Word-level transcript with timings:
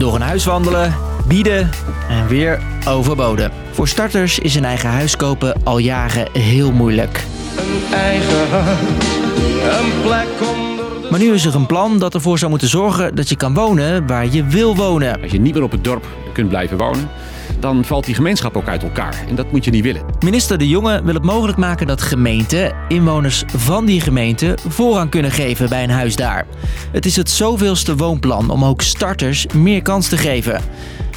Door 0.00 0.14
een 0.14 0.20
huis 0.20 0.44
wandelen, 0.44 0.94
bieden 1.26 1.70
en 2.08 2.26
weer 2.26 2.62
overboden. 2.88 3.52
Voor 3.70 3.88
starters 3.88 4.38
is 4.38 4.54
een 4.54 4.64
eigen 4.64 4.88
huis 4.88 5.16
kopen 5.16 5.60
al 5.64 5.78
jaren 5.78 6.28
heel 6.32 6.72
moeilijk. 6.72 7.24
Een 7.56 7.94
eigen 7.94 8.50
huis, 8.50 8.78
een 9.78 10.02
plek 10.02 10.28
onder 10.56 11.02
de 11.02 11.08
Maar 11.10 11.20
nu 11.20 11.32
is 11.32 11.44
er 11.44 11.54
een 11.54 11.66
plan 11.66 11.98
dat 11.98 12.14
ervoor 12.14 12.38
zou 12.38 12.50
moeten 12.50 12.68
zorgen 12.68 13.14
dat 13.14 13.28
je 13.28 13.36
kan 13.36 13.54
wonen 13.54 14.06
waar 14.06 14.26
je 14.26 14.44
wil 14.44 14.76
wonen. 14.76 15.22
Als 15.22 15.30
je 15.30 15.40
niet 15.40 15.54
meer 15.54 15.62
op 15.62 15.70
het 15.70 15.84
dorp 15.84 16.06
kunt 16.32 16.48
blijven 16.48 16.76
wonen, 16.76 17.08
dan 17.60 17.84
valt 17.84 18.04
die 18.04 18.14
gemeenschap 18.14 18.56
ook 18.56 18.68
uit 18.68 18.82
elkaar. 18.82 19.24
En 19.28 19.34
dat 19.34 19.52
moet 19.52 19.64
je 19.64 19.70
niet 19.70 19.82
willen. 19.82 20.02
Minister 20.24 20.58
De 20.58 20.68
Jonge 20.68 21.02
wil 21.04 21.14
het 21.14 21.22
mogelijk 21.22 21.58
maken 21.58 21.86
dat 21.86 22.02
gemeenten, 22.02 22.74
inwoners 22.88 23.44
van 23.46 23.84
die 23.84 24.00
gemeente, 24.00 24.58
voorrang 24.68 25.10
kunnen 25.10 25.30
geven 25.30 25.68
bij 25.68 25.82
een 25.82 25.90
huis 25.90 26.16
daar. 26.16 26.46
Het 26.92 27.06
is 27.06 27.16
het 27.16 27.30
zoveelste 27.30 27.96
woonplan 27.96 28.50
om 28.50 28.64
ook 28.64 28.82
starters 28.82 29.46
meer 29.54 29.82
kans 29.82 30.08
te 30.08 30.16
geven. 30.16 30.60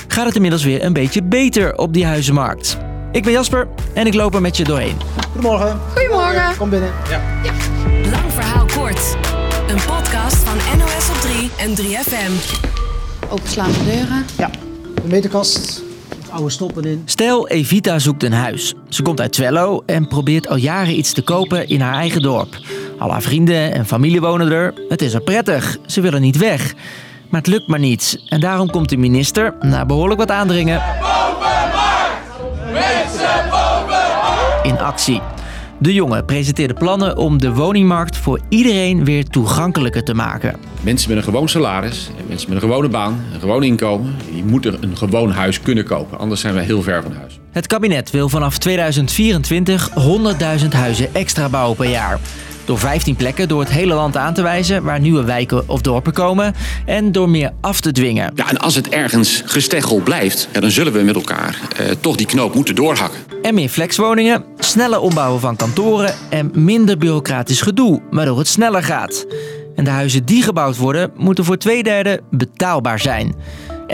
Gaat 0.07 0.25
het 0.25 0.35
inmiddels 0.35 0.63
weer 0.63 0.83
een 0.83 0.93
beetje 0.93 1.23
beter 1.23 1.77
op 1.77 1.93
die 1.93 2.05
huizenmarkt? 2.05 2.77
Ik 3.11 3.23
ben 3.23 3.31
Jasper 3.31 3.67
en 3.93 4.07
ik 4.07 4.13
loop 4.13 4.35
er 4.35 4.41
met 4.41 4.57
je 4.57 4.63
doorheen. 4.63 4.95
Goedemorgen. 5.31 5.79
Goedemorgen. 5.93 6.57
Kom 6.57 6.69
binnen. 6.69 6.91
Lang 8.11 8.31
verhaal 8.31 8.65
kort. 8.65 9.15
Een 9.67 9.79
podcast 9.85 10.35
van 10.35 10.77
NOS 10.77 11.09
op 11.09 11.15
3 11.15 11.49
en 11.57 11.75
3FM. 11.75 12.61
Openslaande 13.29 13.83
deuren. 13.85 14.25
Ja. 14.37 14.49
De 14.95 15.07
meterkast. 15.07 15.83
Oude 16.33 16.49
stoppen 16.49 16.83
in. 16.83 17.01
Stel, 17.05 17.47
Evita 17.47 17.99
zoekt 17.99 18.23
een 18.23 18.33
huis. 18.33 18.73
Ze 18.89 19.01
komt 19.01 19.21
uit 19.21 19.31
Twello 19.31 19.83
en 19.85 20.07
probeert 20.07 20.47
al 20.47 20.55
jaren 20.55 20.97
iets 20.97 21.13
te 21.13 21.21
kopen 21.21 21.67
in 21.67 21.81
haar 21.81 21.93
eigen 21.93 22.21
dorp. 22.21 22.57
Al 22.99 23.11
haar 23.11 23.21
vrienden 23.21 23.73
en 23.73 23.85
familie 23.85 24.21
wonen 24.21 24.51
er. 24.51 24.73
Het 24.89 25.01
is 25.01 25.13
er 25.13 25.21
prettig. 25.21 25.77
Ze 25.85 26.01
willen 26.01 26.21
niet 26.21 26.37
weg. 26.37 26.73
Maar 27.29 27.41
het 27.41 27.49
lukt 27.49 27.67
maar 27.67 27.79
niet. 27.79 28.23
En 28.27 28.39
daarom 28.39 28.69
komt 28.71 28.89
de 28.89 28.97
minister, 28.97 29.53
na 29.59 29.85
behoorlijk 29.85 30.19
wat 30.19 30.31
aandringen, 30.31 30.81
in 34.63 34.79
actie. 34.79 35.21
De 35.79 35.93
jongen 35.93 36.25
presenteerde 36.25 36.73
plannen 36.73 37.17
om 37.17 37.37
de 37.37 37.53
woningmarkt 37.53 38.17
voor 38.17 38.39
iedereen 38.49 39.05
weer 39.05 39.27
toegankelijker 39.27 40.03
te 40.03 40.13
maken. 40.13 40.55
Mensen 40.81 41.09
met 41.09 41.17
een 41.17 41.23
gewoon 41.23 41.49
salaris, 41.49 42.09
en 42.17 42.25
mensen 42.27 42.53
met 42.53 42.63
een 42.63 42.69
gewone 42.69 42.89
baan, 42.89 43.25
een 43.33 43.39
gewoon 43.39 43.63
inkomen, 43.63 44.15
die 44.31 44.43
moeten 44.43 44.83
een 44.83 44.97
gewoon 44.97 45.31
huis 45.31 45.61
kunnen 45.61 45.85
kopen. 45.85 46.17
Anders 46.17 46.41
zijn 46.41 46.53
we 46.53 46.61
heel 46.61 46.81
ver 46.81 47.03
van 47.03 47.13
huis. 47.13 47.39
Het 47.51 47.67
kabinet 47.67 48.11
wil 48.11 48.29
vanaf 48.29 48.57
2024 48.57 49.89
100.000 50.61 50.67
huizen 50.69 51.13
extra 51.13 51.49
bouwen 51.49 51.77
per 51.77 51.89
jaar. 51.89 52.19
Door 52.65 52.79
15 52.79 53.15
plekken 53.15 53.47
door 53.47 53.59
het 53.59 53.69
hele 53.69 53.93
land 53.93 54.17
aan 54.17 54.33
te 54.33 54.41
wijzen 54.41 54.83
waar 54.83 54.99
nieuwe 54.99 55.23
wijken 55.23 55.69
of 55.69 55.81
dorpen 55.81 56.13
komen. 56.13 56.55
En 56.85 57.11
door 57.11 57.29
meer 57.29 57.51
af 57.61 57.81
te 57.81 57.91
dwingen. 57.91 58.31
Ja, 58.35 58.49
en 58.49 58.57
als 58.57 58.75
het 58.75 58.89
ergens 58.89 59.41
gesteggel 59.45 59.99
blijft, 59.99 60.47
ja, 60.51 60.59
dan 60.59 60.71
zullen 60.71 60.93
we 60.93 61.01
met 61.01 61.15
elkaar 61.15 61.59
eh, 61.77 61.85
toch 61.99 62.15
die 62.15 62.25
knoop 62.25 62.55
moeten 62.55 62.75
doorhakken. 62.75 63.19
En 63.41 63.53
meer 63.53 63.69
flexwoningen, 63.69 64.43
sneller 64.59 64.99
ombouwen 64.99 65.39
van 65.41 65.55
kantoren 65.55 66.15
en 66.29 66.51
minder 66.53 66.97
bureaucratisch 66.97 67.61
gedoe, 67.61 68.01
waardoor 68.11 68.37
het 68.37 68.47
sneller 68.47 68.83
gaat. 68.83 69.25
En 69.75 69.83
de 69.83 69.89
huizen 69.89 70.25
die 70.25 70.43
gebouwd 70.43 70.77
worden, 70.77 71.11
moeten 71.17 71.45
voor 71.45 71.57
twee 71.57 71.83
derde 71.83 72.21
betaalbaar 72.29 72.99
zijn. 72.99 73.35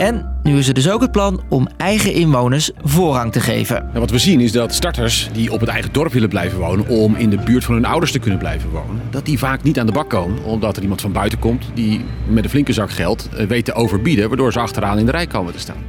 En 0.00 0.38
nu 0.42 0.58
is 0.58 0.68
er 0.68 0.74
dus 0.74 0.90
ook 0.90 1.00
het 1.00 1.12
plan 1.12 1.42
om 1.48 1.68
eigen 1.76 2.12
inwoners 2.12 2.70
voorrang 2.82 3.32
te 3.32 3.40
geven. 3.40 3.90
En 3.92 4.00
wat 4.00 4.10
we 4.10 4.18
zien 4.18 4.40
is 4.40 4.52
dat 4.52 4.74
starters 4.74 5.28
die 5.32 5.52
op 5.52 5.60
het 5.60 5.68
eigen 5.68 5.92
dorp 5.92 6.12
willen 6.12 6.28
blijven 6.28 6.58
wonen 6.58 6.88
om 6.88 7.14
in 7.16 7.30
de 7.30 7.38
buurt 7.38 7.64
van 7.64 7.74
hun 7.74 7.84
ouders 7.84 8.12
te 8.12 8.18
kunnen 8.18 8.38
blijven 8.38 8.70
wonen, 8.70 9.02
dat 9.10 9.24
die 9.24 9.38
vaak 9.38 9.62
niet 9.62 9.78
aan 9.78 9.86
de 9.86 9.92
bak 9.92 10.10
komen 10.10 10.44
omdat 10.44 10.76
er 10.76 10.82
iemand 10.82 11.00
van 11.00 11.12
buiten 11.12 11.38
komt 11.38 11.64
die 11.74 12.04
met 12.28 12.44
een 12.44 12.50
flinke 12.50 12.72
zak 12.72 12.90
geld 12.90 13.28
eh, 13.36 13.46
weet 13.46 13.64
te 13.64 13.72
overbieden, 13.72 14.28
waardoor 14.28 14.52
ze 14.52 14.60
achteraan 14.60 14.98
in 14.98 15.06
de 15.06 15.10
rij 15.10 15.26
komen 15.26 15.52
te 15.52 15.58
staan. 15.58 15.84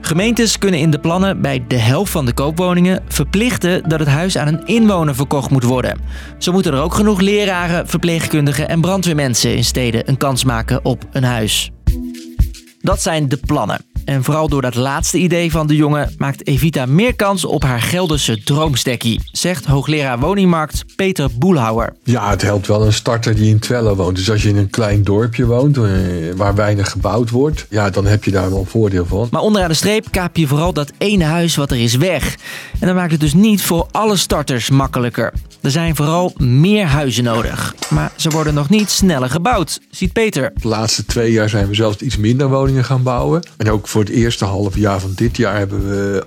Gemeentes 0.00 0.58
kunnen 0.58 0.80
in 0.80 0.90
de 0.90 0.98
plannen 0.98 1.40
bij 1.40 1.64
de 1.68 1.78
helft 1.78 2.12
van 2.12 2.26
de 2.26 2.32
koopwoningen 2.32 3.02
verplichten 3.08 3.88
dat 3.88 3.98
het 3.98 4.08
huis 4.08 4.38
aan 4.38 4.46
een 4.46 4.66
inwoner 4.66 5.14
verkocht 5.14 5.50
moet 5.50 5.64
worden. 5.64 5.98
Zo 6.38 6.52
moeten 6.52 6.72
er 6.72 6.82
ook 6.82 6.94
genoeg 6.94 7.20
leraren, 7.20 7.88
verpleegkundigen 7.88 8.68
en 8.68 8.80
brandweermensen 8.80 9.56
in 9.56 9.64
steden 9.64 10.08
een 10.08 10.16
kans 10.16 10.44
maken 10.44 10.84
op 10.84 11.04
een 11.12 11.24
huis. 11.24 11.73
Dat 12.84 13.02
zijn 13.02 13.28
de 13.28 13.36
plannen. 13.36 13.84
En 14.04 14.24
vooral 14.24 14.48
door 14.48 14.62
dat 14.62 14.74
laatste 14.74 15.18
idee 15.18 15.50
van 15.50 15.66
de 15.66 15.76
jongen 15.76 16.14
maakt 16.18 16.46
Evita 16.46 16.86
meer 16.86 17.14
kans 17.14 17.44
op 17.44 17.62
haar 17.62 17.82
Gelderse 17.82 18.42
droomstekkie, 18.42 19.20
zegt 19.32 19.64
hoogleraar 19.64 20.18
woningmarkt 20.18 20.84
Peter 20.96 21.28
Boelhouwer. 21.38 21.94
Ja, 22.02 22.30
het 22.30 22.42
helpt 22.42 22.66
wel 22.66 22.86
een 22.86 22.92
starter 22.92 23.34
die 23.34 23.50
in 23.50 23.58
Twello 23.58 23.94
woont. 23.94 24.16
Dus 24.16 24.30
als 24.30 24.42
je 24.42 24.48
in 24.48 24.56
een 24.56 24.70
klein 24.70 25.02
dorpje 25.04 25.46
woont 25.46 25.76
eh, 25.76 25.84
waar 26.36 26.54
weinig 26.54 26.90
gebouwd 26.90 27.30
wordt, 27.30 27.66
ja, 27.70 27.90
dan 27.90 28.06
heb 28.06 28.24
je 28.24 28.30
daar 28.30 28.50
wel 28.50 28.58
een 28.58 28.66
voordeel 28.66 29.06
van. 29.06 29.28
Maar 29.30 29.42
onderaan 29.42 29.68
de 29.68 29.74
streep 29.74 30.06
kaap 30.10 30.36
je 30.36 30.46
vooral 30.46 30.72
dat 30.72 30.92
ene 30.98 31.24
huis 31.24 31.56
wat 31.56 31.70
er 31.70 31.82
is 31.82 31.96
weg. 31.96 32.36
En 32.80 32.86
dat 32.86 32.96
maakt 32.96 33.12
het 33.12 33.20
dus 33.20 33.34
niet 33.34 33.62
voor 33.62 33.86
alle 33.90 34.16
starters 34.16 34.70
makkelijker. 34.70 35.32
Er 35.64 35.70
zijn 35.70 35.96
vooral 35.96 36.32
meer 36.36 36.86
huizen 36.86 37.24
nodig. 37.24 37.74
Maar 37.90 38.12
ze 38.16 38.30
worden 38.30 38.54
nog 38.54 38.68
niet 38.68 38.90
sneller 38.90 39.30
gebouwd, 39.30 39.80
ziet 39.90 40.12
Peter. 40.12 40.52
De 40.54 40.68
laatste 40.68 41.04
twee 41.04 41.32
jaar 41.32 41.48
zijn 41.48 41.68
we 41.68 41.74
zelfs 41.74 41.96
iets 41.96 42.16
minder 42.16 42.48
woningen 42.48 42.84
gaan 42.84 43.02
bouwen. 43.02 43.42
En 43.56 43.70
ook 43.70 43.88
voor 43.88 44.00
het 44.00 44.10
eerste 44.10 44.44
half 44.44 44.76
jaar 44.76 45.00
van 45.00 45.12
dit 45.14 45.36
jaar 45.36 45.58
hebben 45.58 45.88
we 45.88 46.24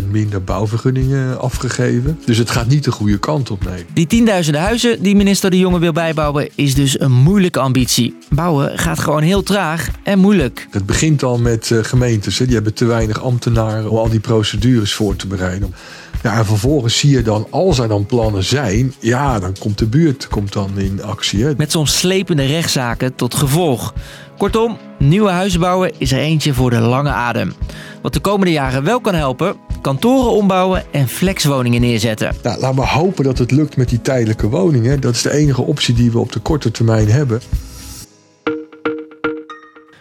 18% 0.00 0.10
minder 0.10 0.44
bouwvergunningen 0.44 1.40
afgegeven. 1.40 2.18
Dus 2.24 2.38
het 2.38 2.50
gaat 2.50 2.68
niet 2.68 2.84
de 2.84 2.92
goede 2.92 3.18
kant 3.18 3.50
op, 3.50 3.64
nee. 3.64 3.84
Die 3.92 4.06
tienduizenden 4.06 4.62
huizen 4.62 5.02
die 5.02 5.16
minister 5.16 5.50
De 5.50 5.58
Jonge 5.58 5.78
wil 5.78 5.92
bijbouwen 5.92 6.48
is 6.54 6.74
dus 6.74 7.00
een 7.00 7.12
moeilijke 7.12 7.58
ambitie. 7.58 8.16
Bouwen 8.30 8.78
gaat 8.78 8.98
gewoon 8.98 9.22
heel 9.22 9.42
traag 9.42 9.88
en 10.02 10.18
moeilijk. 10.18 10.66
Het 10.70 10.86
begint 10.86 11.22
al 11.22 11.38
met 11.38 11.70
eh, 11.70 11.78
gemeentes. 11.82 12.38
Hè. 12.38 12.44
Die 12.44 12.54
hebben 12.54 12.74
te 12.74 12.84
weinig 12.84 13.22
ambtenaren 13.22 13.90
om 13.90 13.96
al 13.96 14.08
die 14.08 14.20
procedures 14.20 14.94
voor 14.94 15.16
te 15.16 15.26
bereiden. 15.26 15.74
Ja, 16.22 16.38
en 16.38 16.46
vervolgens 16.46 16.98
zie 16.98 17.10
je 17.10 17.22
dan, 17.22 17.46
als 17.50 17.78
er 17.78 17.88
dan 17.88 18.06
plannen 18.06 18.44
zijn, 18.44 18.67
ja, 19.00 19.38
dan 19.38 19.54
komt 19.58 19.78
de 19.78 19.86
buurt 19.86 20.28
komt 20.28 20.52
dan 20.52 20.78
in 20.78 21.02
actie. 21.02 21.44
Hè. 21.44 21.52
Met 21.56 21.70
soms 21.70 21.98
slepende 21.98 22.44
rechtszaken 22.44 23.14
tot 23.14 23.34
gevolg. 23.34 23.94
Kortom, 24.38 24.76
nieuwe 24.98 25.30
huizen 25.30 25.60
bouwen 25.60 25.92
is 25.98 26.12
er 26.12 26.18
eentje 26.18 26.54
voor 26.54 26.70
de 26.70 26.78
lange 26.78 27.10
adem. 27.10 27.54
Wat 28.02 28.12
de 28.12 28.20
komende 28.20 28.52
jaren 28.52 28.84
wel 28.84 29.00
kan 29.00 29.14
helpen, 29.14 29.56
kantoren 29.82 30.30
ombouwen 30.30 30.84
en 30.90 31.08
flexwoningen 31.08 31.80
neerzetten. 31.80 32.34
Nou, 32.42 32.60
laten 32.60 32.80
we 32.80 32.86
hopen 32.86 33.24
dat 33.24 33.38
het 33.38 33.50
lukt 33.50 33.76
met 33.76 33.88
die 33.88 34.00
tijdelijke 34.00 34.48
woningen. 34.48 35.00
Dat 35.00 35.14
is 35.14 35.22
de 35.22 35.32
enige 35.32 35.62
optie 35.62 35.94
die 35.94 36.10
we 36.10 36.18
op 36.18 36.32
de 36.32 36.40
korte 36.40 36.70
termijn 36.70 37.08
hebben. 37.08 37.40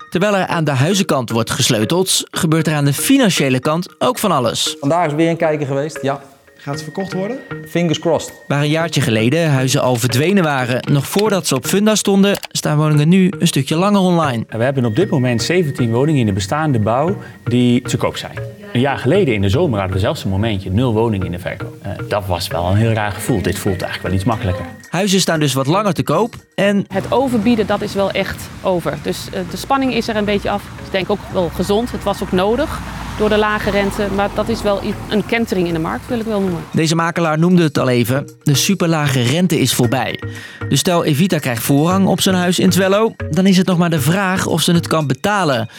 Terwijl 0.09 0.35
er 0.35 0.47
aan 0.47 0.63
de 0.63 0.71
huizenkant 0.71 1.29
wordt 1.29 1.51
gesleuteld, 1.51 2.23
gebeurt 2.31 2.67
er 2.67 2.73
aan 2.73 2.85
de 2.85 2.93
financiële 2.93 3.59
kant 3.59 3.87
ook 3.99 4.19
van 4.19 4.31
alles. 4.31 4.75
Vandaag 4.79 5.07
is 5.07 5.13
weer 5.13 5.29
een 5.29 5.37
kijker 5.37 5.67
geweest. 5.67 5.99
Ja, 6.01 6.21
Gaat 6.67 6.75
het 6.75 6.83
verkocht 6.83 7.13
worden? 7.13 7.39
fingers 7.67 7.99
crossed. 7.99 8.33
Waar 8.47 8.61
een 8.61 8.69
jaartje 8.69 9.01
geleden 9.01 9.49
huizen 9.49 9.81
al 9.81 9.95
verdwenen 9.95 10.43
waren, 10.43 10.91
nog 10.91 11.07
voordat 11.07 11.47
ze 11.47 11.55
op 11.55 11.65
Funda 11.65 11.95
stonden, 11.95 12.37
staan 12.51 12.77
woningen 12.77 13.09
nu 13.09 13.31
een 13.39 13.47
stukje 13.47 13.75
langer 13.75 13.99
online. 13.99 14.45
We 14.49 14.63
hebben 14.63 14.85
op 14.85 14.95
dit 14.95 15.09
moment 15.09 15.43
17 15.43 15.91
woningen 15.91 16.19
in 16.19 16.25
de 16.25 16.33
bestaande 16.33 16.79
bouw 16.79 17.17
die 17.43 17.81
te 17.81 17.97
koop 17.97 18.17
zijn. 18.17 18.31
Een 18.73 18.79
jaar 18.79 18.97
geleden 18.97 19.33
in 19.33 19.41
de 19.41 19.49
zomer 19.49 19.79
hadden 19.79 19.95
we 19.95 20.01
zelfs 20.01 20.23
een 20.23 20.29
momentje 20.29 20.71
nul 20.71 20.93
woningen 20.93 21.25
in 21.25 21.31
de 21.31 21.39
verkoop. 21.39 21.75
Eh, 21.81 21.91
dat 22.07 22.25
was 22.25 22.47
wel 22.47 22.65
een 22.65 22.77
heel 22.77 22.91
raar 22.91 23.11
gevoel. 23.11 23.41
Dit 23.41 23.59
voelt 23.59 23.81
eigenlijk 23.81 24.03
wel 24.03 24.13
iets 24.13 24.23
makkelijker. 24.23 24.65
Huizen 24.89 25.19
staan 25.19 25.39
dus 25.39 25.53
wat 25.53 25.67
langer 25.67 25.93
te 25.93 26.03
koop 26.03 26.35
en 26.55 26.85
Het 26.87 27.11
overbieden, 27.11 27.67
dat 27.67 27.81
is 27.81 27.93
wel 27.93 28.11
echt 28.11 28.49
over. 28.61 28.97
Dus 29.03 29.29
eh, 29.31 29.39
de 29.51 29.57
spanning 29.57 29.93
is 29.93 30.07
er 30.07 30.15
een 30.15 30.25
beetje 30.25 30.49
af. 30.49 30.63
Ik 30.85 30.91
denk 30.91 31.09
ook 31.09 31.19
wel 31.31 31.49
gezond. 31.49 31.91
Het 31.91 32.03
was 32.03 32.23
ook 32.23 32.31
nodig 32.31 32.81
door 33.17 33.29
de 33.29 33.37
lage 33.37 33.69
rente. 33.69 34.07
Maar 34.15 34.29
dat 34.35 34.49
is 34.49 34.61
wel 34.61 34.81
een 35.09 35.25
kentering 35.25 35.67
in 35.67 35.73
de 35.73 35.79
markt, 35.79 36.07
wil 36.07 36.19
ik 36.19 36.25
wel 36.25 36.39
noemen. 36.39 36.63
deze 36.71 36.95
makelaar 36.95 37.39
noemde 37.39 37.63
het 37.63 37.77
al 37.77 37.89
even, 37.89 38.31
de 38.43 38.55
superlage 38.55 39.21
rente 39.21 39.59
is 39.59 39.73
voorbij. 39.73 40.19
Dus 40.69 40.79
stel 40.79 41.03
Evita 41.03 41.37
krijgt 41.37 41.63
voorrang 41.63 42.07
op 42.07 42.21
zijn 42.21 42.35
huis 42.35 42.59
in 42.59 42.69
Twello, 42.69 43.15
dan 43.29 43.45
is 43.45 43.57
het 43.57 43.67
nog 43.67 43.77
maar 43.77 43.89
de 43.89 44.01
vraag 44.01 44.45
of 44.45 44.61
ze 44.61 44.71
het 44.71 44.87
kan 44.87 45.07
betalen. 45.07 45.69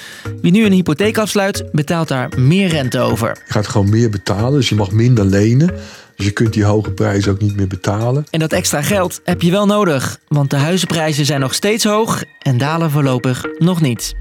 Wie 0.41 0.53
nu 0.53 0.65
een 0.65 0.73
hypotheek 0.73 1.19
afsluit, 1.19 1.65
betaalt 1.73 2.09
daar 2.09 2.29
meer 2.37 2.69
rente 2.69 2.99
over. 2.99 3.29
Je 3.47 3.53
gaat 3.53 3.67
gewoon 3.67 3.91
meer 3.91 4.11
betalen, 4.11 4.53
dus 4.53 4.69
je 4.69 4.75
mag 4.75 4.91
minder 4.91 5.25
lenen. 5.25 5.75
Dus 6.17 6.27
je 6.27 6.33
kunt 6.33 6.53
die 6.53 6.65
hoge 6.65 6.91
prijzen 6.91 7.33
ook 7.33 7.41
niet 7.41 7.57
meer 7.57 7.67
betalen. 7.67 8.27
En 8.31 8.39
dat 8.41 8.53
extra 8.53 8.83
geld 8.83 9.21
heb 9.25 9.43
je 9.43 9.51
wel 9.51 9.67
nodig, 9.67 10.19
want 10.29 10.51
de 10.51 10.57
huizenprijzen 10.57 11.25
zijn 11.25 11.41
nog 11.41 11.55
steeds 11.55 11.85
hoog 11.85 12.23
en 12.39 12.59
dalen 12.59 12.91
voorlopig 12.91 13.45
nog 13.59 13.81
niet. 13.81 14.15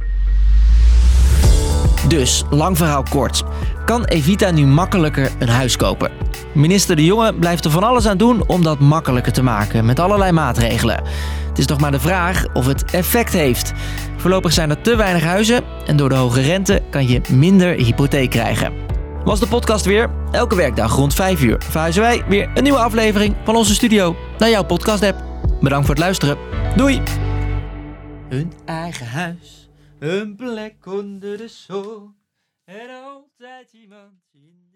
Dus, 2.08 2.44
lang 2.50 2.78
verhaal 2.78 3.04
kort. 3.10 3.44
Kan 3.86 4.06
Evita 4.06 4.52
nu 4.52 4.66
makkelijker 4.66 5.32
een 5.40 5.50
huis 5.50 5.76
kopen? 5.76 6.12
Minister 6.54 6.96
De 6.96 7.06
Jonge 7.06 7.34
blijft 7.34 7.66
er 7.66 7.72
van 7.72 7.84
alles 7.84 8.08
aan 8.08 8.18
doen 8.18 8.48
om 8.48 8.64
dat 8.64 8.80
makkelijker 8.80 9.32
te 9.32 9.44
maken 9.44 9.86
met 9.86 10.00
allerlei 10.00 10.32
maatregelen. 10.32 11.04
Het 11.48 11.58
is 11.58 11.66
nog 11.66 11.80
maar 11.80 11.92
de 11.92 12.00
vraag 12.00 12.46
of 12.54 12.66
het 12.66 12.92
effect 12.92 13.34
heeft. 13.34 13.74
Voorlopig 14.18 14.54
zijn 14.54 14.70
er 14.70 14.82
te 14.82 14.96
weinig 14.96 15.24
huizen 15.24 15.64
en 15.86 15.98
door 15.98 16.10
de 16.10 16.16
hoge 16.16 16.42
rente 16.42 16.82
kan 16.90 17.08
je 17.08 17.22
minder 17.30 17.74
hypotheek 17.74 18.30
krijgen. 18.30 18.74
Was 19.24 19.40
de 19.40 19.48
podcast 19.48 19.86
weer? 19.86 20.10
Elke 20.32 20.56
werkdag 20.56 20.96
rond 20.96 21.14
5 21.14 21.42
uur 21.42 21.62
verhuizen 21.70 22.02
wij 22.02 22.24
weer 22.28 22.50
een 22.54 22.64
nieuwe 22.64 22.80
aflevering 22.80 23.36
van 23.44 23.56
onze 23.56 23.74
studio 23.74 24.16
naar 24.38 24.50
jouw 24.50 24.64
podcast 24.64 25.04
app. 25.04 25.24
Bedankt 25.62 25.86
voor 25.86 25.96
het 25.96 26.04
luisteren. 26.04 26.38
Doei! 26.76 27.02
Hun 28.30 28.54
eigen 28.66 29.08
huis, 29.08 29.67
Een 30.00 30.36
plek 30.36 30.86
onder 30.86 31.38
de 31.38 31.48
zon. 31.48 32.16
En 32.64 32.90
altijd 32.90 33.74
iemand 33.74 34.22
in. 34.32 34.67